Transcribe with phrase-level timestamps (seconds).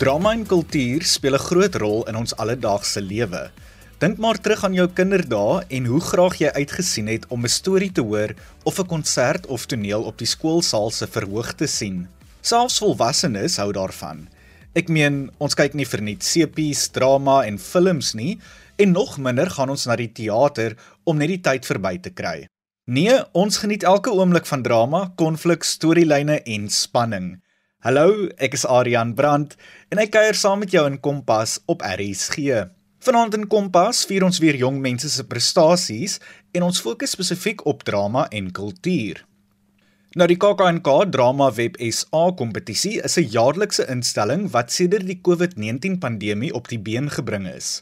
[0.00, 3.50] Drama en kultuur speel 'n groot rol in ons alledaagse lewe.
[3.98, 7.92] Dink maar terug aan jou kinderdae en hoe graag jy uitgesien het om 'n storie
[7.92, 8.34] te hoor
[8.64, 12.08] of 'n konsert of toneel op die skoolsaal se verhoog te sien.
[12.40, 14.28] Selfs volwassenes hou daarvan.
[14.72, 18.38] Ek meen, ons kyk nie vir net sepies, drama en films nie
[18.76, 22.46] en nog minder gaan ons na die teater om net die tyd verby te kry.
[22.86, 27.42] Nee, ons geniet elke oomblik van drama, konflik, storielyne en spanning.
[27.80, 29.54] Hallo, ek is Adrian Brandt
[29.88, 32.66] en ek kuier saam met jou in Kompas op RSG.
[33.00, 36.18] Vanaand in Kompas vier ons weer jong mense se prestasies
[36.52, 39.22] en ons fokus spesifiek op drama en kultuur.
[40.12, 45.96] Nou die KAKNK Drama Web SA kompetisie is 'n jaarlikse instelling wat sedert die COVID-19
[46.04, 47.80] pandemie op die been gebring is.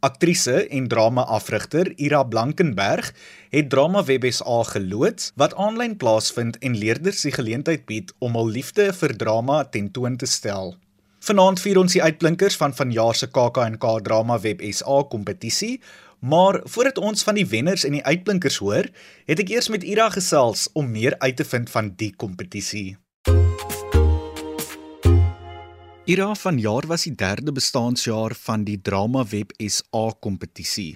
[0.00, 3.08] Aktrise en drama-afrigter Ira Blankenberg
[3.50, 8.92] het Drama WebSA geloods wat aanlyn plaasvind en leerders die geleentheid bied om hul liefde
[8.94, 10.76] vir drama tentoon te stel.
[11.26, 15.80] Vanaand vier ons die uitblinkers van vanjaar se KAKNK Drama WebSA kompetisie,
[16.22, 18.86] maar voordat ons van die wenners en die uitblinkers hoor,
[19.26, 22.94] het ek eers met Ira gesels om meer uit te vind van die kompetisie.
[26.08, 30.94] Ira van jaar was die derde bestaanjaar van die Drama Web SA kompetisie.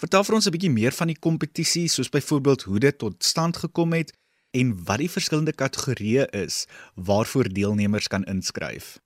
[0.00, 3.56] Vertel vir ons 'n bietjie meer van die kompetisie, soos byvoorbeeld hoe dit tot stand
[3.56, 4.12] gekom het
[4.50, 8.98] en wat die verskillende kategorieë is waarvoor deelnemers kan inskryf.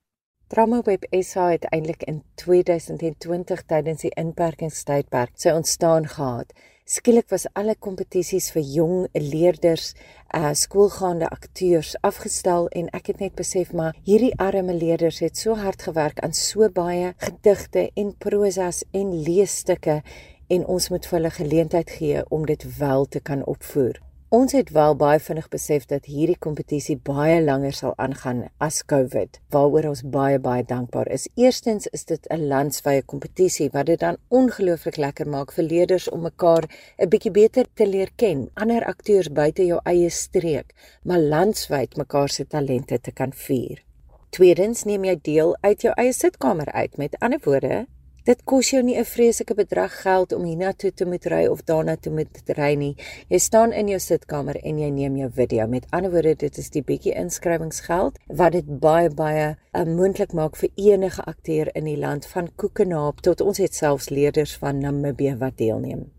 [0.46, 6.52] Drama Web SA het eintlik in 2020 tydens die inperkingstydperk sy ontstaan gehad.
[6.88, 9.90] Skielik was alle kompetisies vir jong leerders,
[10.32, 15.58] uh skoolgaande akteurs afgestel en ek het net besef maar hierdie arme leerders het so
[15.60, 20.00] hard gewerk aan so baie gedigte en prosas en leesstukke
[20.48, 24.00] en ons moet vir hulle geleentheid gee om dit wel te kan opvoer.
[24.28, 29.38] Ons het wel baie vinnig besef dat hierdie kompetisie baie langer sal aangaan as COVID,
[29.54, 31.24] waaroor ons baie baie dankbaar is.
[31.40, 36.20] Eerstens is dit 'n landswye kompetisie wat dit dan ongelooflik lekker maak vir leerders om
[36.20, 41.96] mekaar 'n bietjie beter te leer ken, ander akteurs buite jou eie streek, maar landwyd
[41.96, 43.82] mekaar se talente te kan vier.
[44.30, 46.96] Tweedens neem jy deel uit jou eie sitkamer uit.
[46.96, 47.86] Met ander woorde,
[48.28, 51.96] Dit kos jou nie 'n vreeslike bedrag geld om hiernatoe te moet ry of daarna
[51.96, 52.96] toe moet ry nie.
[53.28, 55.66] Jy staan in jou sitkamer en jy neem jou video.
[55.66, 60.56] Met ander woorde, dit is die bietjie inskrywingsgeld wat dit baie baie uh, moontlik maak
[60.56, 65.36] vir enige akteur in die land van Koekenaap tot ons het selfs leerders van Namibië
[65.38, 66.12] wat deelneem.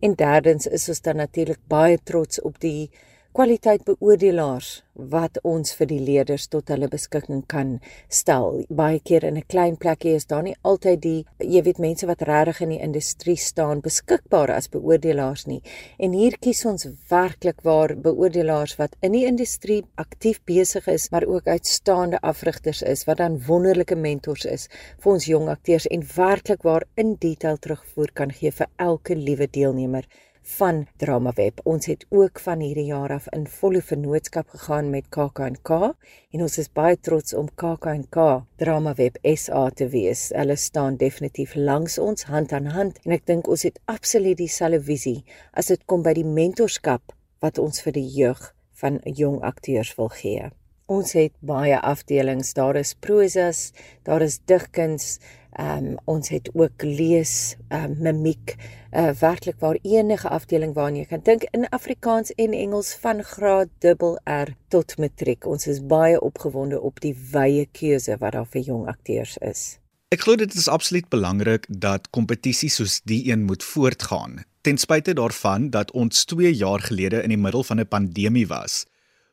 [0.00, 2.90] En derdens is ons dan natuurlik baie trots op die
[3.32, 4.82] kwaliteit beoordelaars
[5.12, 7.70] wat ons vir die leerders tot hulle beskikking kan
[8.12, 8.58] stel.
[8.68, 12.24] Baie keer in 'n klein plekkie is daar nie altyd die jy weet mense wat
[12.28, 15.62] regtig in die industrie staan beskikbaar as beoordelaars nie.
[15.98, 21.24] En hier kies ons werklik waar beoordelaars wat in die industrie aktief besig is, maar
[21.24, 26.62] ook uitstaande afrigters is wat dan wonderlike mentors is vir ons jong akteurs en werklik
[26.62, 30.04] waar in detail terugvoer kan gee vir elke liewe deelnemer
[30.42, 31.60] van DramaWeb.
[31.64, 35.70] Ons het ook van hierdie jaar af in volle vennootskap gegaan met KAKNK
[36.32, 38.18] en ons is baie trots om KAKNK
[38.62, 40.28] DramaWeb SA te wees.
[40.36, 44.82] Hulle staan definitief langs ons hand aan hand en ek dink ons het absoluut dieselfde
[44.86, 45.20] visie
[45.52, 48.50] as dit kom by die mentorskap wat ons vir die jeug
[48.82, 50.50] van jong akteurs wil gee.
[50.90, 52.50] Ons het baie afdelings.
[52.58, 53.70] Daar is prosas,
[54.04, 55.20] daar is digkuns,
[55.52, 58.54] Ehm um, ons het ook lees, ehm um, mimiek,
[58.92, 63.68] uh, werklik waar enige afdeling waarna jy kan dink in Afrikaans en Engels van graad
[63.84, 65.46] dubbel R tot matriek.
[65.46, 69.78] Ons is baie opgewonde op die wye keuse wat daar vir jong akteurs is.
[70.12, 74.42] Ek glo dit is absoluut belangrik dat kompetisies soos die een moet voortgaan.
[74.60, 78.84] Ten spyte daarvan dat ons 2 jaar gelede in die middel van 'n pandemie was.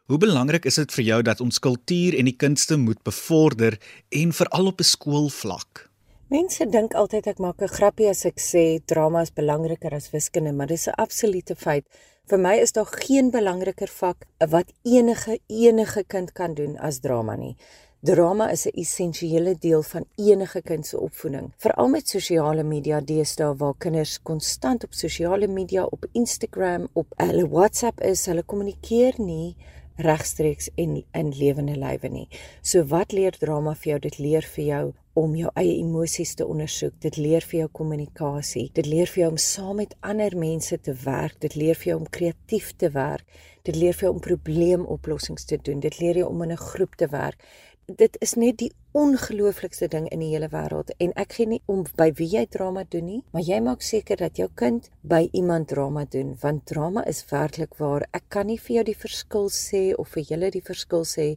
[0.10, 3.78] Hoe belangrik is dit vir jou dat ons kultuur en die kunste moet bevorder
[4.10, 5.89] en veral op 'n skoolvlak?
[6.30, 10.52] Mense dink altyd ek maak 'n grappie as ek sê drama is belangriker as wiskunde,
[10.54, 11.86] maar dis 'n absolute feit.
[12.30, 17.36] Vir my is daar geen belangriker vak wat enige enige kind kan doen as drama
[17.36, 17.56] nie.
[18.04, 23.56] Drama is 'n essensiële deel van enige kind se opvoeding, veral met sosiale media deesdae
[23.58, 29.56] waar kinders konstant op sosiale media, op Instagram, op hulle WhatsApp is, hulle kommunikeer nie
[30.00, 32.28] regstreeks en in lewende lywe nie.
[32.62, 34.00] So wat leer drama vir jou?
[34.00, 36.96] Dit leer vir jou om jou eie emosies te ondersoek.
[37.04, 38.70] Dit leer vir jou kommunikasie.
[38.74, 41.40] Dit leer vir jou om saam met ander mense te werk.
[41.44, 43.26] Dit leer vir jou om kreatief te werk.
[43.68, 45.82] Dit leer vir jou om probleemoplossings te doen.
[45.84, 47.38] Dit leer jou om in 'n groep te werk.
[47.98, 51.86] Dit is net die ongelooflikste ding in die hele wêreld en ek gee nie om
[51.98, 55.68] by wie jy drama doen nie, maar jy maak seker dat jou kind by iemand
[55.72, 58.06] drama doen want drama is werklik waar.
[58.14, 61.28] Ek kan nie vir jou die verskil sê of vir julle die verskil sê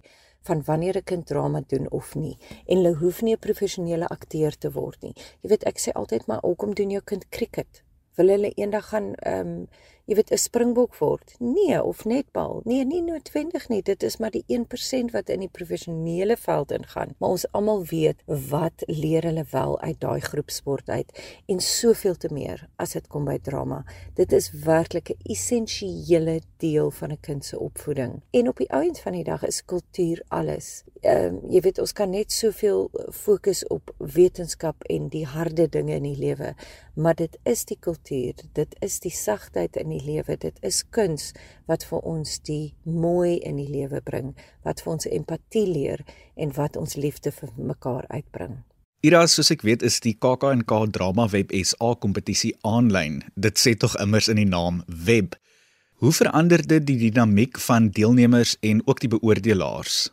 [0.43, 2.37] van wanneer 'n kind drama doen of nie
[2.67, 5.15] en hulle hoef nie 'n professionele akteur te word nie.
[5.41, 7.83] Jy weet ek sê altyd maar hoekom doen jou kind cricket?
[8.17, 9.69] Wil hulle eendag gaan ehm um,
[10.05, 11.35] jy weet 'n springbok word.
[11.39, 12.61] Nee, of netbal.
[12.65, 13.83] Nee, nie noodwendig nie.
[13.83, 17.15] Dit is maar die 1% wat in die professionele veld ingaan.
[17.19, 22.17] Maar ons almal weet wat leer hulle wel uit daai groep sport uit en soveel
[22.17, 23.85] te meer as dit kom by drama.
[24.15, 28.23] Dit is werklik 'n essensiële deel van 'n kind se opvoeding.
[28.31, 30.85] En op die ouend van die dag is kultuur alles.
[31.03, 35.97] Ehm uh, jy weet ons kan net soveel fokus op wetenskap en die harde dinge
[35.99, 36.53] in die lewe,
[36.95, 40.37] maar dit is die kultuur, dit is die sagtheid in die lewe.
[40.39, 41.33] Dit is kuns
[41.67, 46.07] wat vir ons die mooi in die lewe bring, wat vir ons empatie leer
[46.37, 48.63] en wat ons liefde vir mekaar uitbring.
[49.03, 53.25] Ira, soos ek weet, is die KAK&K Drama Web SA kompetisie aanlyn.
[53.35, 55.35] Dit sê tog immers in die naam web.
[55.99, 60.13] Hoe verander dit die dinamiek van deelnemers en ook die beoordelaars?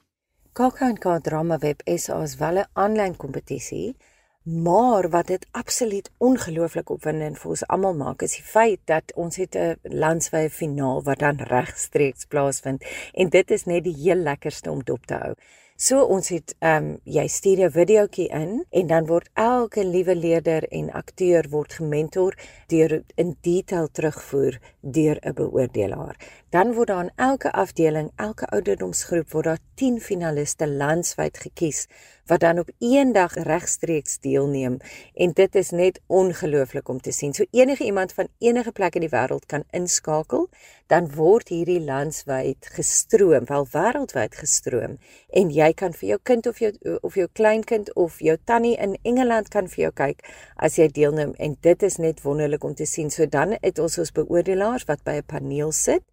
[0.59, 3.95] KAK&K Drama Web SA is wel 'n aanlyn kompetisie
[4.44, 9.35] Maar wat dit absoluut ongelooflik opwindend vir ons almal maak, is die feit dat ons
[9.35, 12.83] het 'n landwyse finaal wat dan regstreeks plaasvind
[13.13, 15.33] en dit is net die heel lekkerste om dop te hou.
[15.79, 20.15] So ons het ehm um, jy stuur 'n videoetjie in en dan word elke liewe
[20.15, 22.35] leerder en akteur word gementor
[22.67, 26.17] deur in detail terugvoer deur 'n beoordelaar.
[26.49, 31.87] Dan word daar in elke afdeling, elke ouderdomsgroep word daar 10 finaliste landwyd gekies
[32.29, 34.77] wat dan op een dag regstreeks deelneem
[35.13, 37.33] en dit is net ongelooflik om te sien.
[37.33, 40.49] So enige iemand van enige plek in die wêreld kan inskakel,
[40.87, 44.97] dan word hierdie landwyd gestroom, wel wêreldwyd gestroom
[45.29, 46.71] en jy kan vir jou kind of jou
[47.01, 50.25] of jou kleinkind of jou tannie in Engeland kan vir jou kyk
[50.55, 53.09] as jy deelneem en dit is net wonderlik om te sien.
[53.09, 56.03] So dan het ons ons beoordelaars wat by 'n paneel sit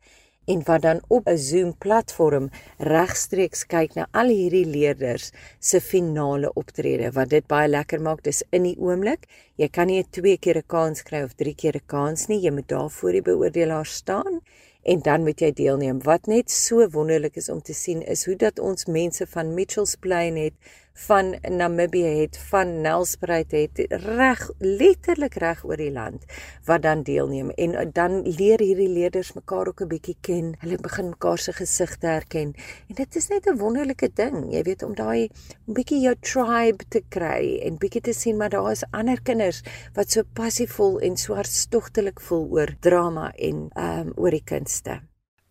[0.46, 6.52] en wat dan op 'n Zoom platform regstreeks kyk na al hierdie leerders se finale
[6.52, 8.22] optrede wat dit baie lekker maak.
[8.22, 9.26] Dis in die oomblik
[9.56, 12.40] jy kan nie twee keer 'n kans kry of drie keer 'n kans nie.
[12.40, 14.40] Jy moet daar voor die beoordelaar staan
[14.82, 16.02] en dan moet jy deelneem.
[16.02, 19.96] Wat net so wonderlik is om te sien is hoe dat ons mense van Mitchells
[19.96, 20.54] Plain het
[20.96, 26.25] van Namibië het, van Nelspruit het, reg letterlik reg oor die land
[26.64, 30.54] wat dan deelneem en dan leer hierdie leerders mekaar ook 'n bietjie ken.
[30.58, 32.54] Hulle begin mekaar se gesigte herken
[32.88, 35.28] en dit is net 'n wonderlike ding, jy weet om daai
[35.66, 39.62] bietjie jou tribe te kry en bietjie te sien maar daar is ander kinders
[39.94, 45.00] wat so passievol en so hartstogtelik voel oor drama en ehm um, oor die kunste.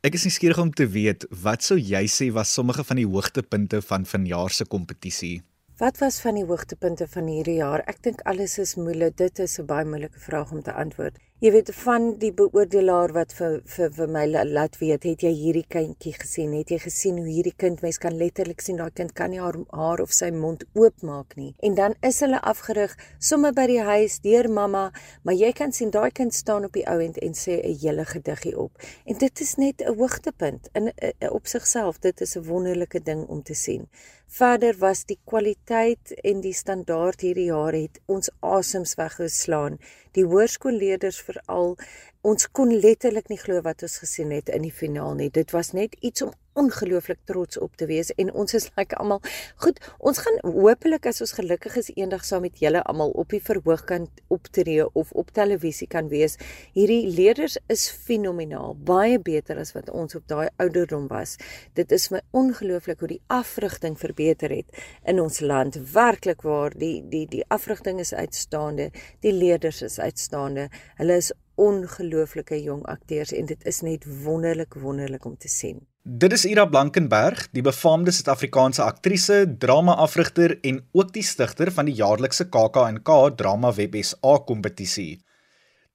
[0.05, 3.79] Ek is nuuskierig om te weet wat sou jy sê was sommige van die hoogtepunte
[3.81, 5.39] van vanjaar se kompetisie?
[5.79, 7.81] Wat was van die hoogtepunte van hierdie jaar?
[7.89, 9.15] Ek dink alles is moeilik.
[9.17, 11.17] Dit is 'n baie moeilike vraag om te antwoord.
[11.43, 15.65] Jy weet van die beoordelaar wat vir vir vir my laat weet, het jy hierdie
[15.67, 16.53] kindjie gesien?
[16.55, 19.57] Het jy gesien hoe hierdie kind mens kan letterlik sien daai kind kan nie haar
[19.75, 21.49] haar of sy mond oopmaak nie.
[21.59, 24.85] En dan is hulle afgerig sommer by die huis deur mamma,
[25.27, 28.05] maar jy kan sien daai kind staan op die ou end en sê 'n hele
[28.05, 28.71] gediggie op.
[29.03, 30.93] En dit is net 'n hoogtepunt in
[31.29, 31.99] op sigself.
[31.99, 33.89] Dit is 'n wonderlike ding om te sien.
[34.27, 39.77] Verder was die kwaliteit en die standaard hierdie jaar het ons asems weggeslaan.
[40.17, 41.77] Die hoërskoolleerders veral
[42.25, 45.29] ons kon letterlik nie glo wat ons gesien het in die finaal nie.
[45.29, 49.19] Dit was net iets om ongelooflik trots op te wees en ons is like almal
[49.61, 49.77] goed.
[49.99, 53.83] Ons gaan hopelik as ons gelukkig is eendag saam met julle almal op die verhoog
[53.91, 56.39] kan optree of op televisie kan wees.
[56.73, 61.35] Hierdie leerders is fenomenaal, baie beter as wat ons op daai ouderdom was.
[61.77, 65.77] Dit is my ongelooflik hoe die afrigting verbeter het in ons land.
[65.93, 68.89] Werklik waar die die die afrigting is uitstaande.
[69.21, 70.71] Die leerders is uitstaande.
[70.97, 75.81] Hulle is ongelooflike jong akteurs en dit is net wonderlik wonderlik om te sien.
[76.03, 81.95] Dit is Ira Blankenberg, die befaamde Suid-Afrikaanse aktrise, drama-afrigter en ook die stigter van die
[81.97, 85.17] jaarlikse KAK&K Drama Web SA kompetisie.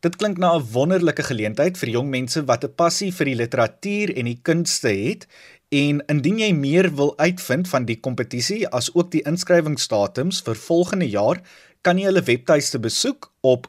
[0.01, 4.17] Dit klink na 'n wonderlike geleentheid vir jong mense wat 'n passie vir die literatuur
[4.17, 5.27] en die kunste het.
[5.69, 11.09] En indien jy meer wil uitvind van die kompetisie as ook die inskrywingsdatums vir volgende
[11.09, 11.43] jaar,
[11.83, 13.69] kan jy hulle webtuiste besoek op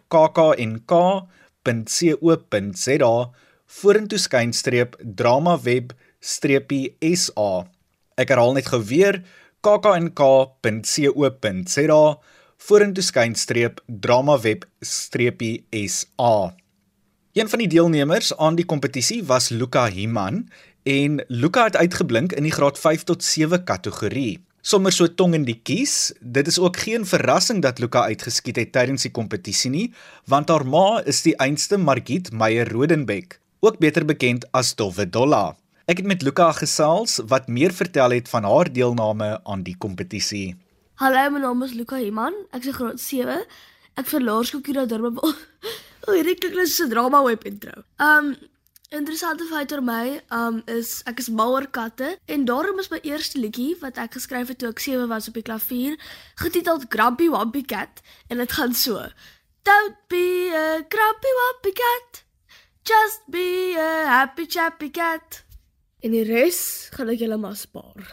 [1.63, 3.31] kknk.com www.rsg.co.za
[3.71, 7.65] vorentoe skynstreep dramaweb streepie SA.
[8.19, 9.21] Ek herhaal net gou weer
[9.63, 10.19] kknk.co.za
[12.61, 16.53] vorentoe skynstreep dramaweb streepie SA.
[17.31, 20.49] Een van die deelnemers aan die kompetisie was Luka Himan
[20.83, 25.45] en Luka het uitgeblink in die graad 5 tot 7 kategorie sommer so tong in
[25.45, 26.13] die kies.
[26.21, 29.87] Dit is ook geen verrassing dat Luka uitgeskiet het tydens die kompetisie nie,
[30.29, 35.55] want haar ma is die einste Margit Meyer Rodenbeck, ook beter bekend as Dowwe Dolla.
[35.89, 40.55] Ek het met Luka gesels wat meer vertel het van haar deelname aan die kompetisie.
[41.01, 42.35] Hallo, my naam is Luka Iman.
[42.53, 43.41] Ek is graad 7.
[43.97, 45.17] Ek vir Laerskool Kira Durban.
[45.21, 47.83] O, hierdie klink net so 'n drama web intro.
[47.97, 48.35] Um
[48.91, 50.05] interessante feit oor my,
[50.35, 54.17] um is ek is mal oor katte en daarom is my eerste liedjie wat ek
[54.19, 55.99] geskryf het toe ek 7 was op die klavier,
[56.41, 59.07] getiteld Grumpy Wampy Cat en dit gaan so:
[59.63, 62.23] Don't be a grumpy wampy cat.
[62.83, 65.43] Just be a happy chappy cat.
[66.01, 68.07] En die res gaan ek julle maar spaar.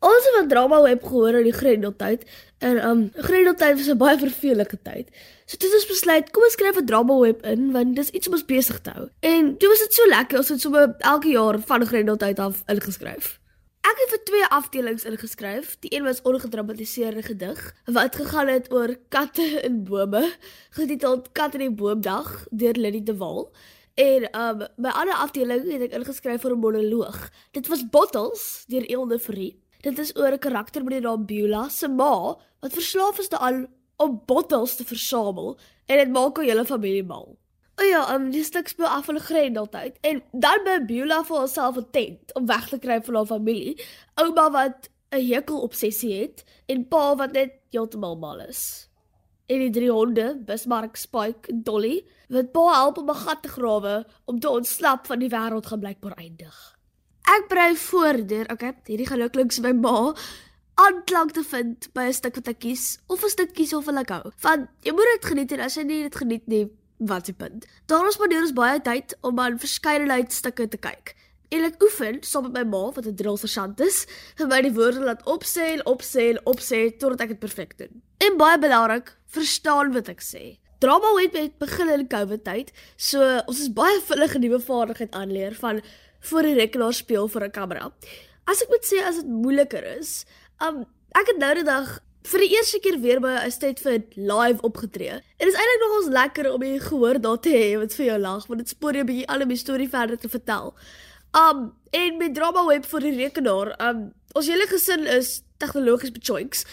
[0.00, 2.24] Ons het van drama web gehoor in die Grendeltyd
[2.66, 5.14] en um Grendeltyd was 'n baie vervelike tyd.
[5.50, 8.34] So dit is besluit, kom ons skryf 'n drama web in want dis iets om
[8.38, 9.08] ons besig te hou.
[9.20, 13.40] En dit was dit so lekker, ons het sommer elke jaar van Grendeltyd af ingeskryf.
[13.82, 15.76] Ek het vir twee afdelings ingeskryf.
[15.80, 20.32] Die een was ongedramatiseerde gedig wat gegaan het oor katte in bome,
[20.70, 23.50] getiteld Kat in die boomdag deur Lily de Wal.
[23.94, 27.28] En um my ander afdeling het ek ingeskryf vir 'n monoloog.
[27.50, 29.58] Dit was Bottles deur Elde Frie.
[29.80, 33.79] Dit is oor 'n karakter met die naam Beulah se ma wat verslaaf is daaraan
[34.00, 37.36] om bottels te versamel en dit maak haar hele familie mal.
[37.80, 41.76] O ja, um, die stuk speel af van Grendeltyd en dan by Beulah vir haarself
[41.80, 43.76] 'n tent om weg te kry van haar familie.
[44.14, 48.88] Ouma wat 'n hekel obsessie het en pa wat net heeltemal mal is.
[49.46, 53.48] En die drie honde, Bismarck, Spike en Dolly, wat pa help om 'n gat te
[53.48, 56.76] grawe om te ontsnap van die wêreld gaan blykbaar eindig.
[57.24, 60.14] Ek brei voordeur, okay, hierdie gelukkig my ma
[60.84, 63.98] aanklank te vind by 'n stuk wat ek kies of 'n stuk kies of wil
[63.98, 64.32] ek hou.
[64.40, 67.66] Want jy moet dit geniet en as jy nie dit geniet nie, wat se punt.
[67.86, 71.14] Daarom spandeer ons baie tyd om aan verskeidenheid stukke te kyk.
[71.50, 74.06] En ek oefen saam met my ma wat 'n drill sergeant is,
[74.36, 78.02] vir my die woorde laat opsê en opsê en opsê totdat ek dit perfek doen.
[78.18, 80.58] En baie belangrik, verstaan wat ek sê.
[80.78, 85.54] Drama het begin in COVID tyd, so ons is baie vinnig 'n nuwe vaardigheid aanleer
[85.54, 85.82] van
[86.20, 87.92] voor die rekenaar speel vir 'n kamera.
[88.46, 90.24] As ek moet sê as dit moeiliker is,
[90.66, 90.84] um
[91.18, 91.98] ek het nou die dag
[92.30, 95.20] vir die eerste keer weer by 'n state vir live opgetree.
[95.38, 98.46] Dit is eintlik nogals lekker om jy gehoor daar te hê wat vir jou lag,
[98.46, 100.74] want dit spoor jou 'n bietjie al om die storie verder te vertel.
[101.32, 106.64] Um en met drama web vir die rekenaar, um ons hele gesin is tegnologies bechoiks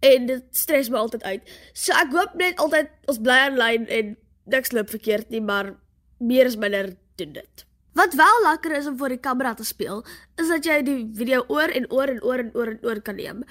[0.00, 1.42] en dit stres my altyd uit.
[1.72, 5.74] So ek hoop net altyd ons bly aanlyn en niks loop verkeerd nie, maar
[6.18, 7.64] meer is minder doen dit.
[7.94, 11.44] Wat wel lekker is om voor die kamera te speel, is dat jy die video
[11.46, 13.44] oor en oor en oor en oor en oor kan neem.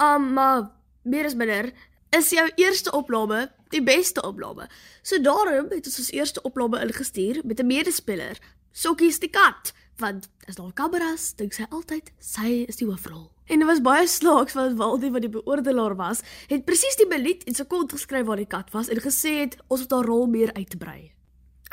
[0.00, 0.70] Um maar
[1.02, 1.72] meer is minder
[2.16, 4.68] is jou eerste opname die beste opname.
[5.02, 8.40] So daarom het ons ons eerste opname ingestuur met 'n medespeler,
[8.72, 13.30] Sokkies die kat, want as daar kameras, dink sy altyd sy is die hoofrol.
[13.50, 17.44] En dit was baie slaaks want Waldie wat die beoordelaar was, het presies die minuut
[17.44, 20.52] en sekonde geskryf waar die kat was en gesê het ons moet haar rol meer
[20.54, 21.12] uitbrei.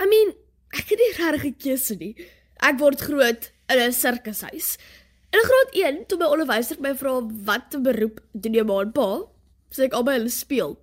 [0.02, 0.34] I mean,
[0.76, 2.16] Ek het nie regtig 'n keuse nie.
[2.62, 4.78] Ek word groot in 'n sirkushuis.
[5.32, 8.92] In graad 1, toe my onderwyser my vra wat 'n beroep doen jy ma en
[8.92, 9.28] pa,
[9.72, 10.78] sê ek albei hulle speel.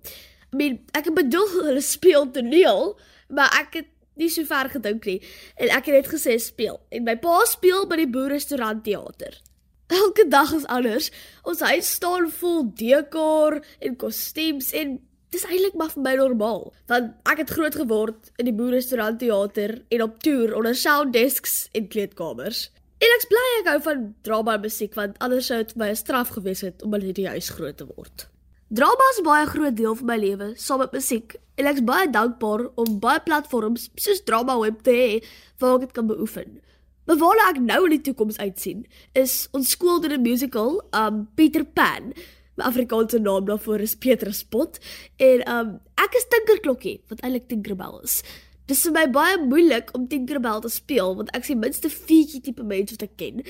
[0.53, 2.99] I mean, ek bedoel hulle speel toneel,
[3.29, 5.21] maar ek het nie so ver gedink nie
[5.57, 6.79] en ek het net gesê speel.
[6.91, 9.41] En my pa speel by die boerrestaurant teater.
[9.87, 11.11] Elke dag is anders.
[11.43, 14.99] Ons huis staan vol dekor en kostuums en
[15.35, 19.77] dis eintlik maar vir my normaal want ek het groot geword in die boerrestaurant teater
[19.91, 22.69] en op toer onder sound desks en kleedkamers.
[23.03, 26.31] En ek's bly ek hou van drama musiek want anders sou dit my 'n straf
[26.37, 28.29] gewees het om in hierdie huis groot te word.
[28.69, 32.69] Drama is baie groot deel van my lewe saam met musiek en ek's baie dankbaar
[32.75, 35.11] om baie platforms soos Drama Web te hê
[35.59, 36.61] waar ek dit kan beoefen.
[37.05, 41.27] Maar waar ek nou in die toekoms uitsien is ons skool doen 'n musical, um
[41.35, 42.13] Peter Pan
[42.55, 44.77] My Afrikaanse naam daarvoor is Petrus Pot
[45.19, 48.21] en um ek is Tinkerklokkie wat eintlik Tinkerbell is.
[48.65, 51.91] Dit is vir my baie moeilik om Tinkerbell te speel want ek is die minste
[51.91, 53.41] fietjie tipe mens wat ek ken.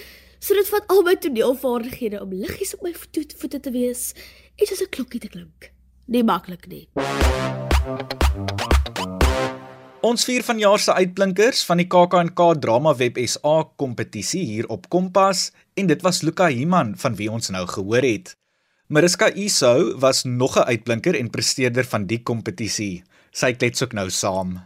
[0.42, 4.08] So dit vat al my toneelvaardighede om liggies op my voete voete te wees
[4.58, 5.70] en soos 'n klokkie te klink.
[6.08, 6.90] Nie maklik nie.
[10.02, 15.52] Ons vier vanjaar se uitblinkers van die KAK&K Drama Web SA kompetisie hier op Kompas
[15.74, 18.36] en dit was Luka Himan van wie ons nou gehoor het.
[18.88, 23.04] Mariska Isou was nog 'n uitblinker en presteerder van die kompetisie.
[23.32, 24.62] Sy klets ook nou saam.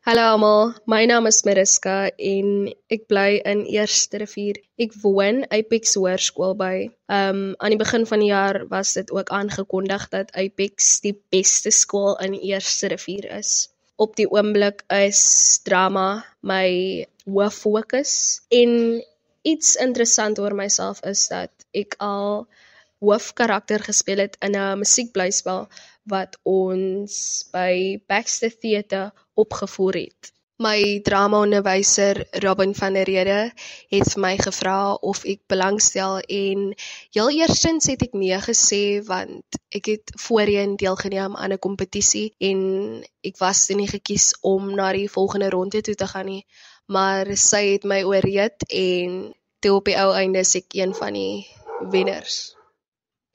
[0.00, 4.62] Hallo almal, my naam is Mariska en ek bly in Eerste Rivier.
[4.78, 6.90] Ek woon Apex Hoërskool by.
[7.08, 11.70] Um aan die begin van die jaar was dit ook aangekondig dat Apex die beste
[11.70, 13.68] skool in Eerste Rivier is.
[13.96, 19.02] Op die oomblik is drama my hoof fokus en
[19.42, 22.46] iets interessant oor myself is dat ek al
[23.00, 25.68] hoofkarakter gespeel het in 'n musiekblyspel
[26.04, 27.14] wat ons
[27.52, 30.32] by Baxter Theatre opgevoer het.
[30.60, 33.52] My dramaonderwyser Robin van der Rede
[33.88, 36.74] het vir my gevra of ek belangstel en
[37.16, 42.60] heel eerstens het ek nee gesê want ek het voorheen deelgeneem aan 'n kompetisie en
[43.24, 46.44] ek was nie gekies om na die volgende ronde toe te gaan nie
[46.86, 51.12] maar sy het my ooreed en toe op die ou einde se ek een van
[51.16, 51.46] die
[51.90, 52.59] wenners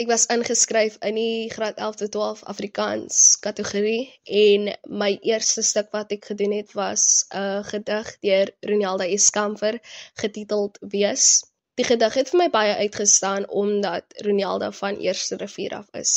[0.04, 4.10] Ek was ingeskryf in die graad 11 tot 12 Afrikaans kategorie
[4.40, 4.66] en
[5.02, 7.06] my eerste stuk wat ek gedoen het was
[7.42, 9.78] 'n gedig deur Ronaldo Eskamfer
[10.24, 11.28] getiteld Wees.
[11.80, 16.14] Die gedig het vir my baie uitgestaan omdat Ronaldo van Eerste Rivier af is.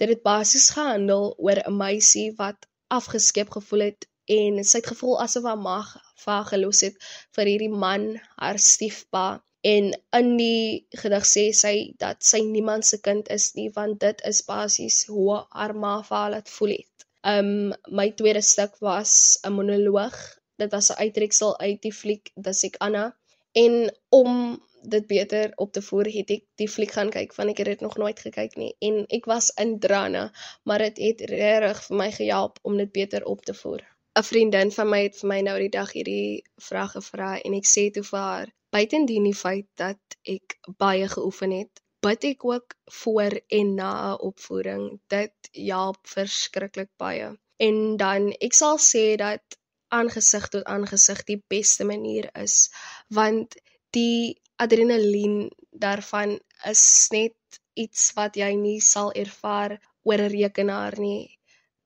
[0.00, 2.68] Dit het basies gehandel oor 'n meisie wat
[3.00, 4.08] afgeskep gevoel het
[4.40, 5.92] en sy het gevoel asof haar mag
[6.24, 6.96] vir haar gelos het
[7.36, 8.08] vir hierdie man,
[8.40, 13.70] haar stiefpa en in die gedig sê sy dat sy niemand se kind is nie
[13.74, 17.06] want dit is basies hoe haar ma vir haar laat voel het.
[17.32, 20.16] Um my tweede stuk was 'n monoloog.
[20.56, 23.16] Dit was 'n uittreksel uit die fliek Dis ek Anna
[23.52, 27.58] en om dit beter op te voer het ek die fliek gaan kyk want ek
[27.58, 30.30] het dit nog nooit gekyk nie en ek was in drane
[30.64, 33.82] maar dit het, het regtig vir my gehelp om dit beter op te voer.
[34.18, 37.66] 'n Vriendin van my het vir my nou die dag hierdie vraag gevra en ek
[37.74, 42.74] sê toe vir haar Buitendien die feit dat ek baie geoefen het, bid ek ook
[42.96, 44.82] voor en na 'n opvoering.
[45.14, 47.30] Dit help verskriklik baie.
[47.56, 49.56] En dan ek sal sê dat
[49.88, 52.68] aangesig tot aangesig die beste manier is
[53.08, 53.56] want
[53.96, 56.38] die adrenalien daarvan
[56.72, 61.37] is net iets wat jy nie sal ervaar oor 'n rekenaar nie.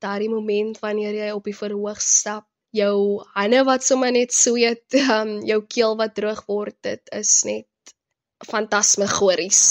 [0.03, 5.37] Daardie moment wanneer jy op die verhoog stap jou hande wat sommer net sweet, um,
[5.51, 7.69] jou keel wat droog word, dit is net
[8.49, 9.63] fantasmagories.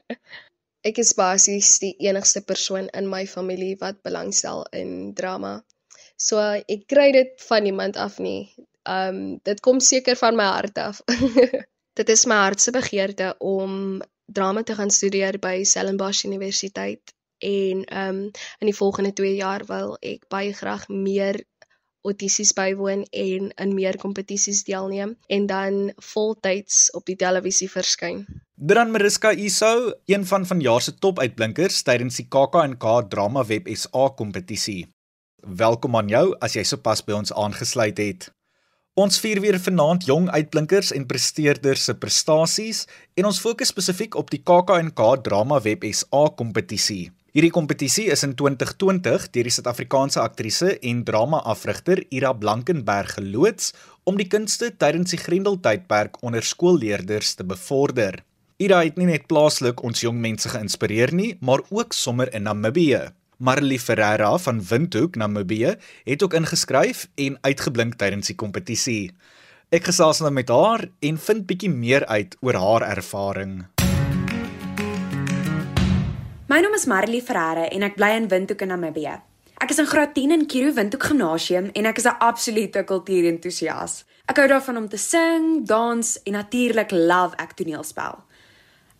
[0.88, 5.58] ek is basies die enigste persoon in my familie wat belangstel in drama.
[6.20, 8.50] So ek kry dit van niemand af nie.
[8.88, 11.00] Um dit kom seker van my hart af.
[11.98, 17.14] dit is my hart se begeerte om drama te gaan studeer by Stellenbosch Universiteit
[17.44, 18.20] en um
[18.58, 21.42] in die volgende 2 jaar wil ek baie graag meer
[22.04, 28.24] audisies bywoon en in meer kompetisies deelneem en dan voltyds op die televisie verskyn.
[28.54, 34.84] Dran Mariska Isou, een van vanjaar se topuitblinkers tydens die KAK&K Drama Web SA kompetisie.
[35.44, 38.30] Welkom aan jou as jy sopas by ons aangesluit het.
[38.94, 42.84] Ons vier weer vanaand jong uitblinkers en presteerders se prestasies
[43.18, 47.10] en ons fokus spesifiek op die KAK&K Drama Web SA kompetisie.
[47.34, 53.72] Hierdie kompetisie is in 2020 deur die Suid-Afrikaanse aktrise en drama-afrigter Ira Blankenberg geloods
[54.06, 58.20] om die kunste tydens die Grendeltydperk onder skoolleerders te bevorder.
[58.62, 63.02] Ira het nie net plaaslik ons jong mense geïnspireer nie, maar ook sommer in Namibië.
[63.42, 65.74] Marley Ferreira van Windhoek, Namibië,
[66.06, 69.10] het ook ingeskryf en uitgeblink tydens die kompetisie.
[69.74, 73.64] Ek gesels nou met haar en vind bietjie meer uit oor haar ervaring.
[76.54, 79.14] My naam is Marley Ferreira en ek bly in Windhoek in Namibië.
[79.58, 84.04] Ek is in graad 10 in Kiro Windhoek Gimnasium en ek is 'n absolute kultuurentoesias.
[84.30, 88.22] Ek hou daarvan om te sing, dans en natuurlik love ek toneelspel.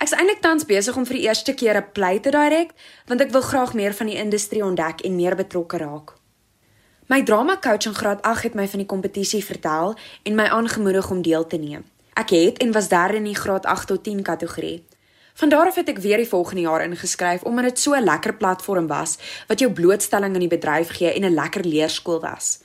[0.01, 2.71] Ek is eintlik tans besig om vir die eerste keer 'n play te direk
[3.07, 6.15] want ek wil graag meer van die industrie ontdek en meer betrokke raak.
[7.07, 11.11] My drama coach in graad 8 het my van die kompetisie vertel en my aangemoedig
[11.11, 11.85] om deel te neem.
[12.15, 14.83] Ek het en was derde in die graad 8 tot 10 kategorie.
[15.35, 18.35] Van daar af het ek weer die volgende jaar ingeskryf omdat dit so 'n lekker
[18.35, 22.59] platform was wat jou blootstelling aan die bedryf gee en 'n lekker leerskool was.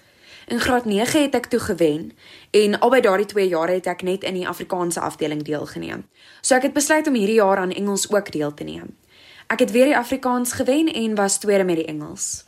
[0.47, 2.11] In graad 9 het ek toe gewen
[2.51, 6.05] en albei daardie 2 jare het ek net in die Afrikaanse afdeling deelgeneem.
[6.41, 8.97] So ek het besluit om hierdie jaar aan Engels ook deel te neem.
[9.47, 12.43] Ek het weer die Afrikaans gewen en was tweede met die Engels.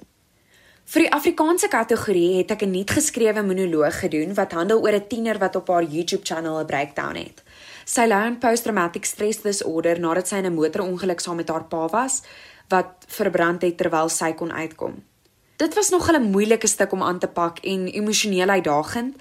[0.86, 5.07] Vir die Afrikaanse kategorie het ek 'n nuut geskrewe monoloog gedoen wat handel oor 'n
[5.07, 7.43] tiener wat op haar YouTube-channel 'n breakdown het.
[7.91, 11.88] Sy ly aan post-traumatic stress disorder nadat sy in 'n motorongeluk saam met haar pa
[11.91, 12.21] was
[12.69, 15.04] wat verbrand het terwyl sy kon uitkom.
[15.58, 19.15] Dit was nog 'n moeilike stuk om aan te pak en emosioneel uitdagend,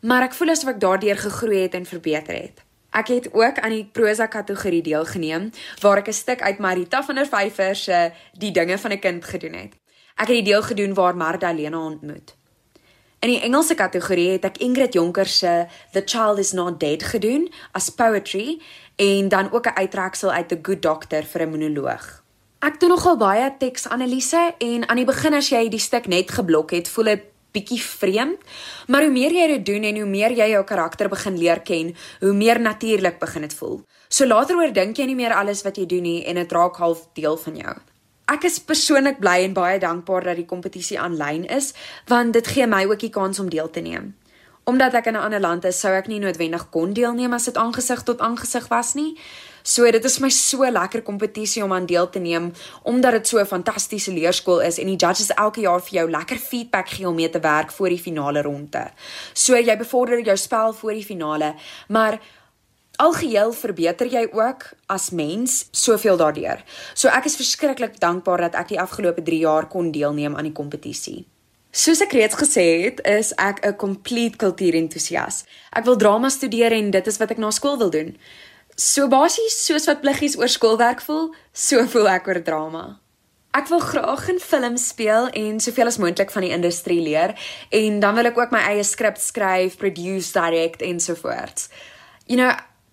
[0.00, 2.62] maar ek voel asof ek daardeur gegroei het en verbeter het.
[2.90, 7.14] Ek het ook aan die prosa kategorie deelgeneem waar ek 'n stuk uit Marita van
[7.14, 9.72] der Vyver se Die dinge van 'n kind gedoen het.
[10.14, 12.36] Ek het die deel gedoen waar Marda Lena ontmoet.
[13.22, 15.50] In die Engelse kategorie het ek Ingrid Jonker se
[15.94, 18.56] The Child is Not Dead gedoen as poetry
[18.98, 22.22] en dan ook 'n uittreksel uit The Good Doctor vir 'n monoloog.
[22.58, 26.70] Ek doen nogal baie teksanalise en aan die begin as jy die stuk net geblok
[26.70, 28.38] het, voel dit bietjie vreemd,
[28.86, 31.94] maar hoe meer jy dit doen en hoe meer jy jou karakter begin leer ken,
[32.20, 33.82] hoe meer natuurlik begin dit voel.
[34.08, 36.76] So later oor dink jy nie meer alles wat jy doen nie en dit raak
[36.76, 37.74] half deel van jou.
[38.32, 41.72] Ek is persoonlik bly en baie dankbaar dat die kompetisie aanlyn is,
[42.08, 44.14] want dit gee my ook die kans om deel te neem.
[44.64, 47.56] Omdat ek in 'n ander land is, sou ek nie noodwendig kon deelneem as dit
[47.56, 49.18] aangesig tot aangesig was nie.
[49.62, 53.38] So dit is my so lekker kompetisie om aan deel te neem omdat dit so
[53.38, 57.14] 'n fantastiese leerskool is en die judges elke jaar vir jou lekker feedback gee om
[57.14, 58.90] mee te werk voor die finale ronde.
[59.32, 61.54] So jy bevorder jou spel voor die finale,
[61.88, 62.20] maar
[62.96, 66.62] algeheel verbeter jy ook as mens soveel daardeur.
[66.94, 70.56] So ek is verskriklik dankbaar dat ek die afgelope 3 jaar kon deelneem aan die
[70.56, 71.24] kompetisie.
[71.72, 75.44] Soos ek reeds gesê het, is ek 'n complete kultuurentoesias.
[75.72, 78.16] Ek wil drama studeer en dit is wat ek na skool wil doen.
[78.76, 82.98] So basies soos wat pliggies oor skoolwerk voel, so voel ek oor drama.
[83.52, 87.34] Ek wil graag in film speel en soveel as moontlik van die industrie leer
[87.70, 91.68] en dan wil ek ook my eie skrip skryf, produce, direct en so voort.
[92.26, 92.52] You know,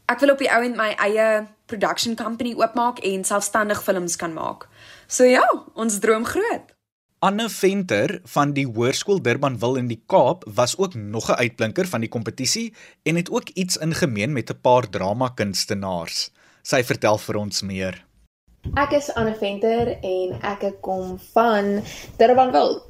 [0.09, 1.29] ek wil op die ou end my eie
[1.69, 4.65] production company oopmaak en selfstandig films kan maak.
[5.07, 5.45] So ja,
[5.77, 6.73] ons droom groot.
[7.19, 12.01] Anne Venter van die Hoërskool Durbanville in die Kaap was ook nog 'n uitblinker van
[12.01, 16.31] die kompetisie en het ook iets in gemeen met 'n paar dramakunstenaars.
[16.63, 18.05] Sy vertel vir ons meer.
[18.75, 21.83] Ek is Anne Venter en ek kom van
[22.17, 22.81] Durbanville.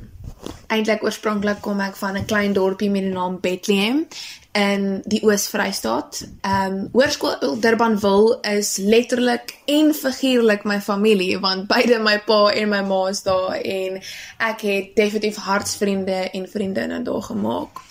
[0.67, 4.08] Eintlik oorspronklik kom ek van 'n klein dorpie met die naam Bethlehem
[4.52, 6.28] in die Oos-Vrystaat.
[6.42, 12.70] Ehm um, Hoërskool Durbanville is letterlik en figuurlik my familie want beide my pa en
[12.70, 14.02] my ma is daar en
[14.38, 17.82] ek het definitief hartsvriende en vriendinne daar gemaak.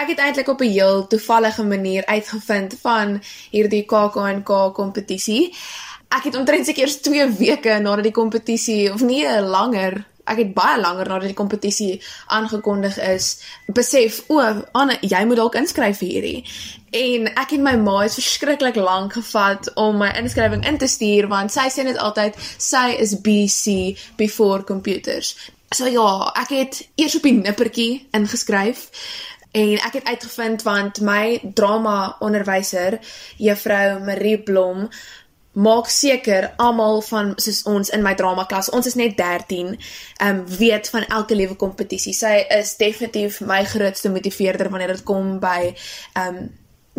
[0.00, 3.20] Ek het eintlik op 'n heel toevallige manier uitgevind van
[3.50, 5.54] hierdie KAK&K kompetisie.
[6.08, 10.80] Ek het omtrent seker 2 weke nadat die kompetisie of nie langer ek het baie
[10.80, 12.00] langer nadat die kompetisie
[12.32, 13.30] aangekondig is,
[13.66, 14.40] besef, o,
[14.78, 16.44] Anne, jy moet dalk inskryf vir hierdie.
[16.96, 21.28] En ek en my ma het verskriklik lank gevat om my inskrywing in te stuur
[21.30, 25.36] want sy sê net altyd sy is BC before computers.
[25.70, 28.88] So ja, ek het eers op die nippertjie ingeskryf
[29.54, 32.98] en ek het uitgevind want my drama onderwyser,
[33.38, 34.88] juffrou Marie Blom,
[35.52, 39.74] maak seker almal van soos ons in my drama klas, ons is net 13,
[40.18, 42.14] ehm um, weet van elke liewe kompetisie.
[42.14, 45.74] Sy is definitief my grootste motiveerder wanneer dit kom by
[46.14, 46.48] ehm um,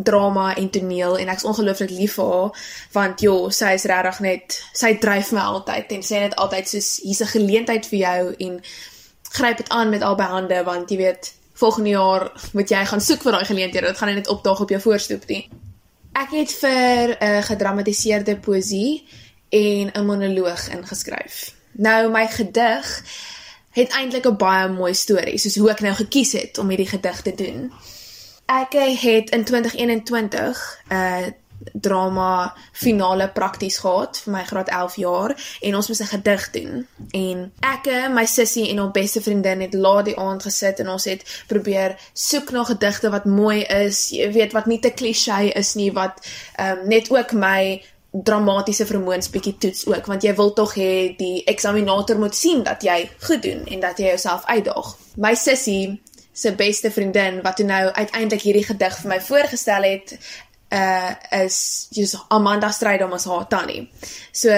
[0.02, 2.62] drama en toneel en ek's ongelooflik lief vir haar
[2.94, 6.90] want jo, sy is regtig net sy dryf my altyd en sê net altyd soos
[7.04, 8.62] hier's 'n geleentheid vir jou en
[9.32, 13.22] gryp dit aan met albei hande want jy weet volgende jaar moet jy gaan soek
[13.22, 13.88] vir daai geleenthede.
[13.88, 15.50] Dit gaan net opdaag op jou voorstoep nie.
[16.12, 19.08] Ek het vir 'n uh, gedramatiseerde poesie
[19.50, 21.56] en 'n monoloog ingeskryf.
[21.72, 23.04] Nou my gedig
[23.72, 27.22] het eintlik 'n baie mooi storie, soos hoe ek nou gekies het om hierdie gedig
[27.22, 27.72] te doen.
[28.46, 28.72] Ek
[29.02, 31.28] het in 2021 'n uh,
[31.74, 36.88] drama finale prakties gehad vir my graad 11 jaar en ons moes 'n gedig doen.
[37.12, 41.06] En ek, my sussie en haar beste vriendin het laat die aand gesit en ons
[41.06, 45.74] het probeer soek na gedigte wat mooi is, jy weet wat nie te klisjé is
[45.74, 46.28] nie, wat
[46.60, 51.44] um, net ook my dramatiese vermoëns bietjie toets ook want jy wil tog hê die
[51.48, 54.98] eksaminator moet sien dat jy goed doen en dat jy jouself uitdaag.
[55.16, 56.02] My sussie
[56.34, 60.16] se beste vriendin wat toe nou uiteindelik hierdie gedig vir my voorgestel het,
[60.72, 63.90] uh is jy's Amanda Strydom as haar tannie.
[64.32, 64.50] So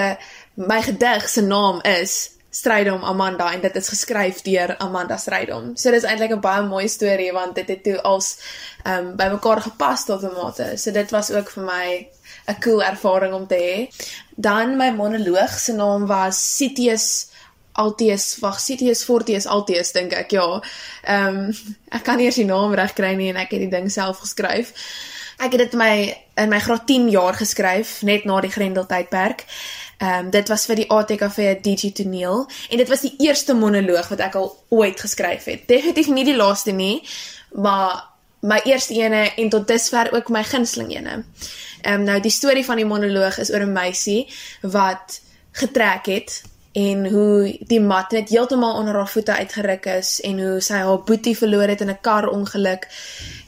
[0.55, 5.71] my gedig se naam is Strydom Amanda en dit is geskryf deur Amanda Strydom.
[5.75, 8.37] So dis eintlik 'n baie mooi storie want dit het toe als
[8.85, 10.77] um bymekaar gepas tot 'n mate.
[10.77, 12.07] So dit was ook vir my
[12.47, 14.05] 'n cool ervaring om te hê.
[14.35, 17.27] Dan my monoloog se naam was Citius
[17.73, 20.45] Altius, wag, Citius Fortius Altius dink ek, ja.
[21.09, 21.55] Ehm um,
[21.93, 24.21] ek kan nie eens die naam reg kry nie en ek het die ding self
[24.21, 24.73] geskryf.
[25.41, 25.93] Ek het dit my
[26.37, 29.45] in my graad 10 jaar geskryf net na die Grendel tydperk.
[29.97, 34.13] Ehm um, dit was vir die ATKV DJ toneel en dit was die eerste monoloog
[34.13, 35.67] wat ek al ooit geskryf het.
[35.67, 37.01] Definitief nie die laaste nie,
[37.57, 38.09] maar
[38.43, 41.23] my eerste ene en tot dusver ook my gunsteling ene.
[41.81, 44.27] Ehm um, nou die storie van die monoloog is oor 'n meisie
[44.61, 46.41] wat getrek het
[46.73, 51.03] en hoe die mat net heeltemal onder haar voete uitgeruk is en hoe sy haar
[51.03, 52.87] boetie verloor het in 'n kar ongeluk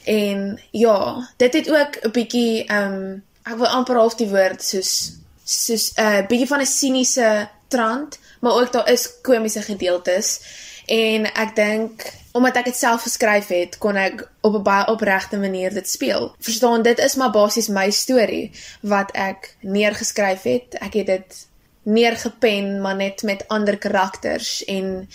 [0.06, 4.62] En ja, dit het ook 'n bietjie ehm um, ek wil amper half die woord
[4.62, 5.12] soos
[5.44, 10.40] soos 'n uh, bietjie van 'n siniese trant, maar ook daar is komiese gedeeltes.
[10.84, 15.36] En ek dink omdat ek dit self geskryf het, kon ek op 'n baie opregte
[15.36, 16.34] manier dit speel.
[16.38, 20.74] Verstaan, dit is maar basies my storie wat ek neergeskryf het.
[20.78, 21.46] Ek het dit
[21.86, 25.08] neergepen, maar net met ander karakters en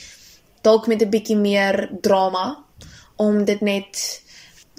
[0.62, 2.58] dalk met 'n bietjie meer drama
[3.16, 4.22] om dit net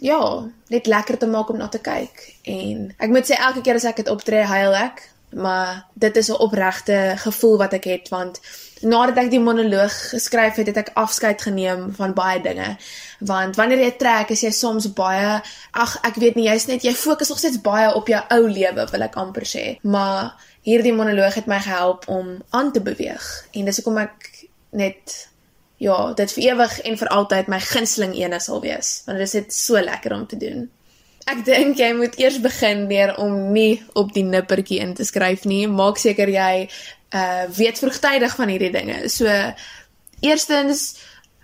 [0.03, 2.37] ja, net lekker te maak om na te kyk.
[2.43, 6.29] En ek moet sê elke keer as ek dit optree, huil ek maar dit is
[6.29, 8.41] 'n opregte gevoel wat ek het want
[8.81, 12.77] nadat ek die monoloog geskryf het, het ek afskeid geneem van baie dinge.
[13.19, 16.95] Want wanneer jy trek, is jy soms baie ag ek weet nie, jy's net jy
[16.95, 19.79] fokus nog steeds baie op jou ou lewe, wil ek amper sê.
[19.83, 24.31] Maar hierdie monoloog het my gehelp om aan te beweeg en dis hoekom ek
[24.71, 25.17] net
[25.83, 29.35] ja, dit vir ewig en vir altyd my gunsteling ene sal wees, want dit is
[29.41, 30.69] net so lekker om te doen.
[31.31, 35.45] Ek dink jy moet eers begin deur om nie op die nippertjie in te skryf
[35.47, 35.65] nie.
[35.71, 36.67] Maak seker jy
[37.13, 39.03] uh weet vroegtydig van hierdie dinge.
[39.13, 39.31] So
[40.23, 40.87] eerstens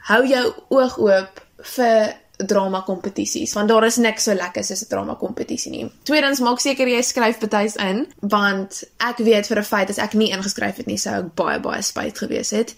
[0.08, 1.42] hou jou oog oop
[1.74, 2.14] vir
[2.46, 5.90] drama kompetisies want daar is niks so lekker soos 'n drama kompetisie nie.
[6.02, 10.14] Tweedens maak seker jy skryf betuis in want ek weet vir 'n feit as ek
[10.14, 12.74] nie ingeskryf het nie sou ek baie baie spyt gewees het.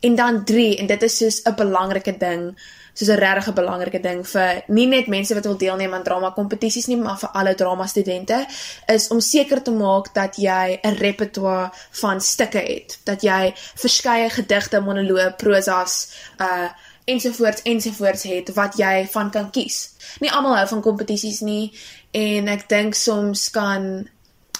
[0.00, 2.54] En dan 3 en dit is soos 'n belangrike ding
[2.92, 6.86] soos 'n regtig belangrike ding vir nie net mense wat wil deelneem aan drama kompetisies
[6.86, 8.46] nie, maar vir alle drama studente
[8.86, 14.30] is om seker te maak dat jy 'n repertoire van stukke het, dat jy verskeie
[14.30, 16.68] gedigte, monoloë, prosas, uh
[17.04, 19.90] ensovoorts ensovoorts het wat jy van kan kies.
[20.20, 21.72] Nie almal hou van kompetisies nie
[22.10, 24.08] en ek dink soms kan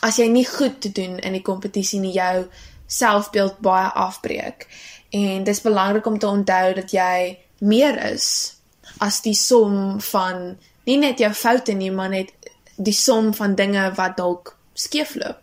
[0.02, 2.46] as jy nie goed te doen in die kompetisie nie jou
[2.86, 4.66] selfbeeld baie afbreek.
[5.12, 8.56] En dis belangrik om te onthou dat jy meer is
[8.98, 12.32] as die som van nie net jou foute nie, maar net
[12.76, 15.41] die som van dinge wat dalk skeefloop.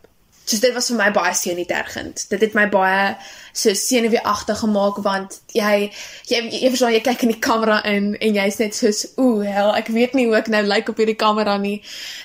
[0.49, 2.23] So dit was vir my baie senuitergend.
[2.31, 3.13] Dit het my baie
[3.53, 5.91] so senuweeagtig gemaak want jy
[6.31, 9.75] jy jy verstaan jy kyk in die kamera in en jy's net soos ooh hel
[9.77, 11.79] ek weet nie hoe ek nou lyk op hierdie kamera nie.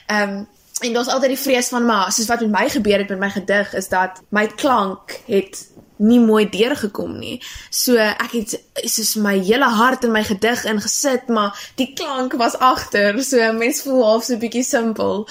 [0.09, 0.43] Ehm um,
[0.85, 3.31] en daar's altyd die vrees van maar soos wat met my gebeur het met my
[3.31, 5.61] gedig is dat my klank het
[5.97, 7.37] nie mooi deurgekom nie.
[7.71, 8.57] So ek het
[8.91, 13.23] soos my hele hart in my gedig ingesit, maar die klank was agter.
[13.23, 15.29] So mens voel half so 'n bietjie simpel.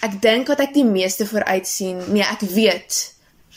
[0.00, 3.00] Ek dink wat ek die meeste vooruit sien, nee, ek weet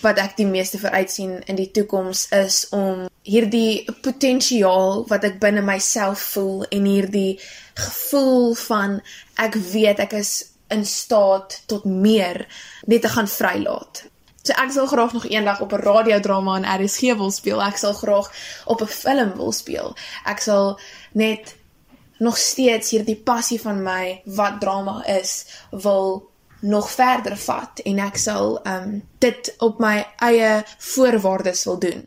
[0.03, 5.37] wat ek die meeste vooruit sien in die toekoms is om hierdie potensiaal wat ek
[5.39, 7.37] binne myself voel en hierdie
[7.79, 8.97] gevoel van
[9.39, 10.33] ek weet ek is
[10.73, 12.43] in staat tot meer
[12.89, 14.03] net te gaan vrylaat.
[14.43, 17.63] So ek sal graag nog eendag op 'n radiodrama in RSG wil speel.
[17.63, 18.27] Ek sal graag
[18.65, 19.95] op 'n film wil speel.
[20.25, 20.79] Ek sal
[21.13, 21.55] net
[22.19, 26.32] nog steeds hierdie passie van my wat drama is wil
[26.63, 32.03] nog verder vat en ek sal um, dit op my eie voorwaardes wil doen.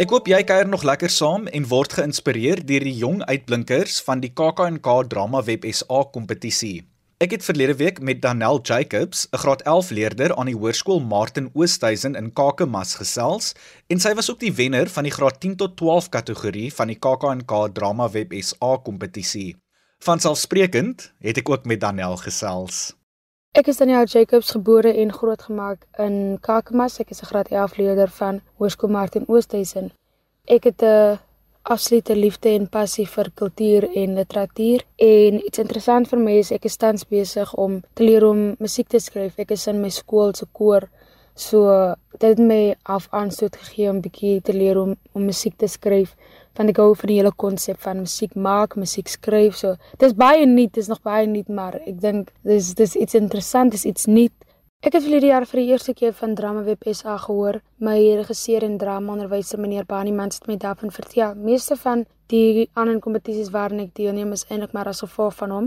[0.00, 4.22] Ek hoop jy kuier nog lekker saam en word geïnspireer deur die jong uitblinkers van
[4.24, 6.80] die KAK&K Drama Web SA kompetisie.
[7.20, 11.50] Ek het verlede week met Danel Jacobs, 'n graad 11 leerder aan die hoërskool Martin
[11.52, 13.52] Oosthuizen in Kakamas gesels
[13.86, 16.98] en sy was ook die wenner van die graad 10 tot 12 kategorie van die
[16.98, 19.56] KAK&K Drama Web SA kompetisie.
[19.98, 22.96] Vanselfsprekend het ek ook met Danel gesels.
[23.52, 27.00] Ek is Daniel Jacobs gebore en grootgemaak in Kakamas.
[27.00, 29.92] Ek is 'n graad 11 leerder van Hoërskool Martin Oosthuizen.
[30.44, 31.18] Ek het 'n
[31.70, 36.66] absolute liefde en passie vir kultuur en literatuur en iets interessant vir my is ek
[36.66, 39.38] is tans besig om te leer om musiek te skryf.
[39.38, 40.88] Ek is in my skool se koor.
[41.38, 41.70] So
[42.18, 46.16] dit het my af aanstoot gegee om bietjie te leer om om musiek te skryf.
[46.58, 49.54] Want ek hou van die hele konsep van musiek maak, musiek skryf.
[49.62, 52.98] So dit is baie nuut, dit is nog baie nuut, maar ek dink dis dis
[52.98, 54.34] iets interessant, dis iets nuut.
[54.80, 57.58] Ek het verlede jaar vir die eerste keer van Drama Web SA gehoor.
[57.84, 61.34] My regisseur en drama onderwyser meneer Bani Mans het my daarvan vertel.
[61.36, 65.66] Meeste van die ander kompetisies waarin ek deelneem is eintlik maar as gevolg van hom.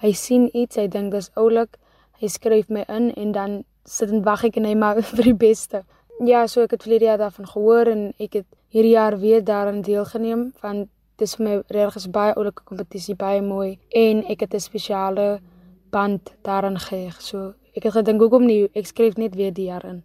[0.00, 1.76] Hy sien iets, hy dink dis oulik.
[2.22, 5.82] Hy skryf my in en dan sit en wag ek net maar vir die beste.
[6.24, 9.82] Ja, so ek het verlede jaar daarvan gehoor en ek het hierdie jaar weer daaraan
[9.84, 10.86] deelgeneem van
[11.20, 15.42] dis vir my regtig 'n baie oulike kompetisie, baie mooi en ek het 'n spesiale
[15.90, 17.20] band daaraan geheg.
[17.20, 19.96] So Ek het gedink hoekom nie, ek skryf net weer die jaar in.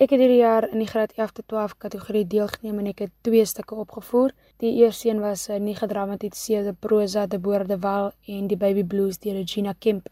[0.00, 3.12] Ek het hierdie jaar in die graad 11 tot 12 kategorie deelgeneem en ek het
[3.26, 4.32] twee stukke opgevoer.
[4.64, 9.18] Die eerste een was 'n nie gedramatiseerde prosa te Boorde Wal en die Baby Blues
[9.18, 10.08] deur Regina Kemp.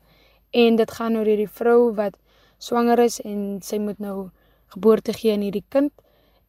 [0.50, 2.18] En dit gaan oor hierdie vrou wat
[2.58, 4.28] swanger is en sy moet nou
[4.66, 5.92] geboorte gee aan hierdie kind.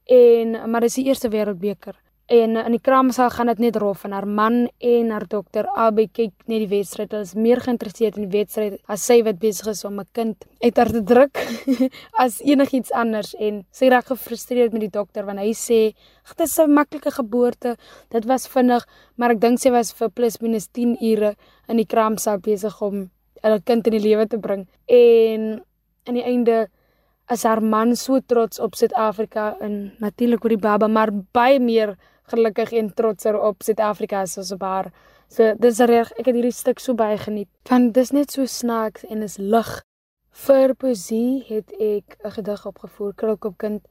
[0.04, 1.96] En maar dis die eerste wêreldbeker.
[2.28, 6.10] En in die kraamsaal gaan dit net rof en haar man en haar dokter albei
[6.12, 7.14] kyk net die wedstryd.
[7.16, 10.36] Hulle is meer geïnteresseerd in die wedstryd as sy wat besig is om 'n kind
[10.60, 11.40] uit haar te druk
[12.24, 15.96] as enigiets anders en sy raak gefrustreerd met die dokter want hy sê
[16.28, 17.78] dit is 'n maklike geboorte.
[18.10, 18.84] Dit was vinnig,
[19.16, 21.36] maar ek dink sy was vir plus minus 10 ure
[21.70, 23.10] in die kraamsaal besig om
[23.44, 24.68] 'n kind in die lewe te bring.
[24.88, 25.64] En
[26.04, 26.68] aan die einde
[27.28, 31.96] as haar man so trots op Suid-Afrika en natuurlik oor die baba, maar baie meer
[32.32, 34.92] gelukkig en trotser op Suid-Afrika as ons op haar.
[35.30, 37.50] So dis reg, ek het hierdie stuk so baie geniet.
[37.70, 39.72] Want dis net so snaaks en is lig.
[40.46, 43.88] Vir poesie het ek 'n gedig opgevoer, Krulkopkind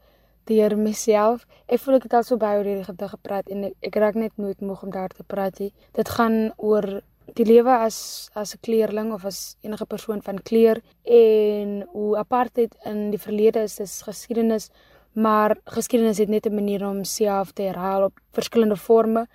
[0.47, 1.45] deur myself.
[1.67, 4.37] Ek voel ek het al so baie oor hierdie gedig gepraat en ek raak net
[4.37, 5.73] nooit moeg om daar te praat nie.
[5.93, 7.03] Dit gaan oor
[7.35, 12.77] die lewe as as 'n kleerling of as enige persoon van kleur en hoe apartheid
[12.85, 14.71] in die verlede is, dis geskiedenis,
[15.17, 19.27] maar geskiedenis het net 'n manier om self te herhaal op verskillende forme.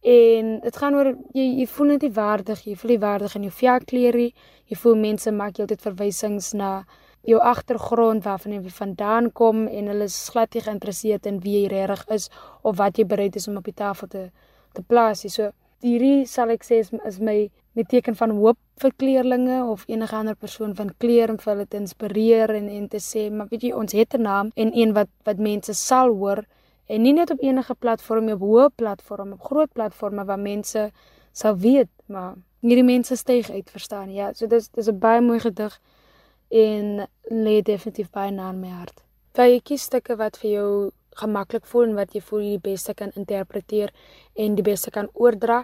[0.00, 3.42] En dit gaan oor jy jy voel net nie waardig, jy voel nie waardig in
[3.42, 4.34] jou velkleurie.
[4.66, 6.84] Jy voel mense maak heeltyd verwysings na
[7.22, 11.68] jou agtergrond waarvan jy vandaan kom en hulle is glad nie geïnteresseerd in wie jy
[11.68, 12.30] regtig is
[12.62, 14.30] of wat jy bereid is om op die tafel te
[14.72, 15.24] te plaas.
[15.28, 20.16] So hierdie sal ek sê is my met teken van hoop vir kleerlinge of enige
[20.16, 23.72] ander persoon van kleur om hulle te inspireer en en te sê maar weet jy
[23.72, 26.44] ons het 'n naam en een wat wat mense sal hoor
[26.86, 30.90] en nie net op enige platform op hoë platform op groot platforms waar mense
[31.32, 35.40] sal weet maar hierdie mense styg uit verstaan ja so dis dis 'n baie mooi
[35.40, 35.80] gedig
[36.52, 39.00] en lê definitief baie na in my hart.
[39.38, 40.68] Jy kies stukke wat vir jou
[41.16, 43.92] gemaklik voel en wat jy voel jy die beste kan interpreteer
[44.36, 45.62] en die beste kan oordra,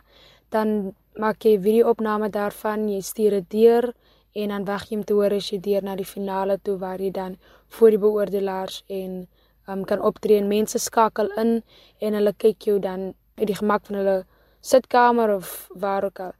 [0.52, 3.90] dan maak jy video-opname daarvan, jy stuur dit deur
[4.38, 7.00] en dan wag jy om te hoor as jy deur na die finale toe waar
[7.02, 7.36] jy dan
[7.74, 9.26] voor die beoordelaars en
[9.68, 11.58] um, kan optree en mense skakel in
[11.98, 14.16] en hulle kyk jou dan uit die gemak van hulle
[14.60, 16.34] sitkamer of waar ook al.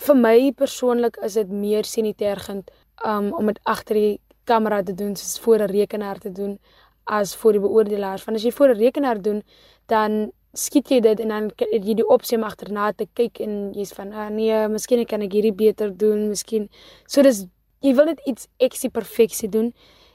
[0.00, 2.72] Vir my persoonlik is dit meer sinitergend
[3.04, 4.14] um, om dit agter die
[4.48, 6.58] kamera te doen, soos voor 'n rekenaar te doen
[7.04, 8.24] as voor die beoordelaars.
[8.24, 9.42] Want as jy voor 'n rekenaar doen,
[9.86, 13.72] dan skiet jy dit en dan het jy die opsie om agterna te kyk en
[13.74, 16.68] jy's van, "Ah nee, miskien kan ek hierdie beter doen, miskien."
[17.06, 17.46] So dis
[17.80, 19.72] jy wil net iets eksie perfeksie doen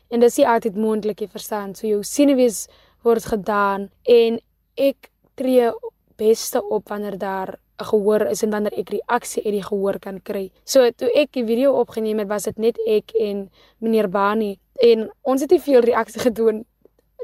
[0.09, 1.75] en dit is nie altyd moontlik, jy verstaan.
[1.75, 2.67] So jou senuwees
[3.03, 4.39] word gedaan en
[4.75, 5.71] ek tree
[6.17, 10.21] beste op wanneer daar 'n gehoor is en wanneer ek reaksie uit die gehoor kan
[10.21, 10.51] kry.
[10.65, 13.49] So toe ek die video opgeneem het, was dit net ek en
[13.79, 16.65] meneer Bani en ons het nie veel reaksie gedoen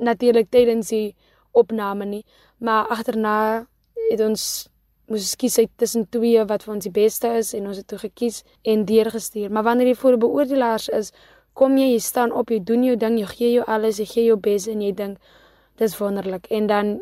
[0.01, 1.15] natuurlik tydens die
[1.51, 2.23] opname nie,
[2.57, 3.67] maar agterna
[4.09, 4.67] het ons
[5.09, 7.99] moes skies uit tussen twee wat vir ons die beste is en ons het toe
[8.01, 9.51] gekies en deurgestuur.
[9.53, 11.11] Maar wanneer jy voor beoordelaars is,
[11.53, 14.25] kom jy, jy staan op, jy doen jou ding, jy gee jou alles, jy gee
[14.31, 15.33] jou bes en jy dink
[15.79, 16.95] dis wonderlik en dan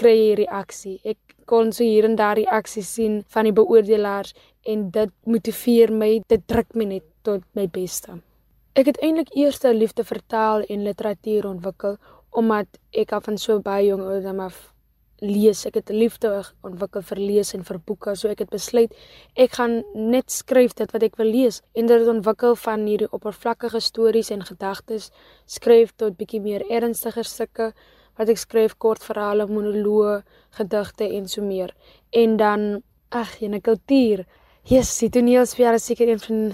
[0.00, 0.98] kry jy reaksie.
[1.04, 4.34] Ek kon so hier en daar reaksies sien van die beoordelaars
[4.66, 8.18] en dit motiveer my, dit druk my net tot my beste.
[8.76, 11.96] Ek het eintlik eers 'n liefde vir taal en literatuur ontwikkel
[12.30, 14.75] omdat ek al van so baie jong ouderdom af
[15.20, 15.66] lees.
[15.66, 18.92] Ek het 'n liefde ontwikkel vir lees en vir boeke, so ek het besluit
[19.34, 23.80] ek gaan net skryf dit wat ek wil lees en dit ontwikkel van hierdie oppervlakkige
[23.80, 25.10] stories en gedagtes
[25.46, 27.72] skryf tot bietjie meer ernstiger stukke
[28.16, 31.74] wat ek skryf kort verhale, monoloë, gedigte en so meer.
[32.12, 34.24] En dan ag, in 'n kultuur.
[34.62, 36.52] Jesus, die toneelspel is seker een van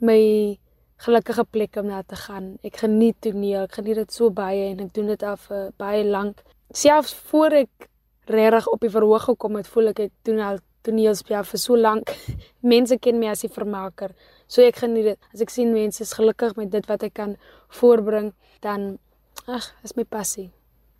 [0.00, 0.58] my
[0.96, 2.56] gelukkige plekke om na te gaan.
[2.62, 6.04] Ek geniet toneel, ek geniet dit so baie en ek doen dit al vir baie
[6.04, 6.42] lank.
[6.74, 7.88] Selfs voor ek
[8.28, 12.12] regtig op die verhoog gekom het, voel ek ek doen al toneelspel vir so lank.
[12.74, 14.14] mense ken my as 'n vermaker.
[14.46, 15.18] So ek geniet dit.
[15.34, 17.36] As ek sien mense is gelukkig met dit wat ek kan
[17.68, 18.98] voorbring, dan
[19.46, 20.50] Ag, is my passie.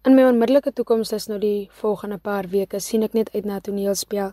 [0.07, 3.59] In my onmiddellike toekoms is nou die volgende paar weke sien ek net uit na
[3.61, 4.31] toneelspel.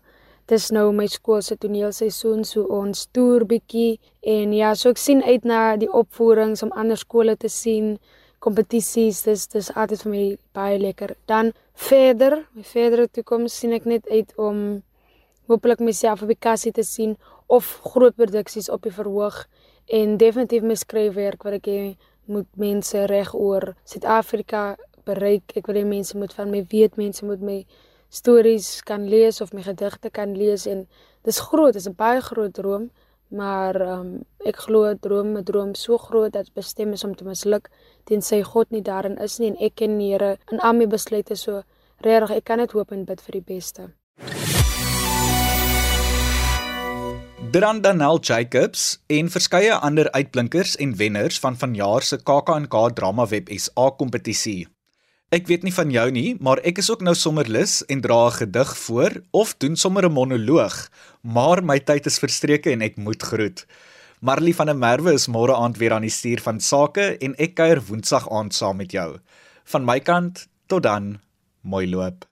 [0.48, 5.24] Dis nou my skool se toneelseisoen, so ons toer bietjie en ja, so ek sien
[5.26, 7.98] uit na die opvoerings om ander skole te sien,
[8.40, 9.24] kompetisies.
[9.24, 11.16] Dis dis altyd vir my baie lekker.
[11.26, 14.82] Dan verder, my verdere toekoms sien ek net uit om
[15.48, 17.16] hopelik myself op die kassie te sien
[17.48, 19.44] of groot produksies op die verhoog
[19.94, 21.82] en definitief my skryfwerk wat ek hê
[22.26, 25.54] moet mense reg oor Suid-Afrika bereik.
[25.54, 27.60] Ek wil hê mense moet van my weet, mense moet my
[28.10, 30.86] stories kan lees of my gedigte kan lees en
[31.26, 32.90] dis groot, dis 'n baie groot droom,
[33.30, 37.70] maar um, ek glo droom, 'n droom so groot dat bestem is om te misluk
[38.04, 41.36] tensy God nie daarin is nie en ek ken die Here in al my besluite
[41.36, 41.64] so
[42.02, 43.90] regtig ek kan net hoop en bid vir die beste.
[47.52, 53.50] Dran Danel Jacobs en verskeie ander uitblinkers en wenners van vanjaar se KAK&K Drama Web
[53.58, 54.75] SA kompetisie.
[55.36, 58.28] Ek weet nie van jou nie, maar ek is ook nou sommer lus en dra
[58.28, 60.76] 'n gedig voor of doen sommer 'n monoloog,
[61.24, 63.66] maar my tyd is verstreke en ek moet groet.
[64.22, 67.56] Marley van der Merwe is môre aand weer aan die stuur van sake en ek
[67.56, 69.20] kuier woensdag aand saam met jou.
[69.66, 71.20] Van my kant tot dan,
[71.62, 72.26] mooi loop.